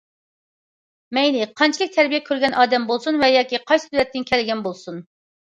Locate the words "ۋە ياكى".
3.25-3.61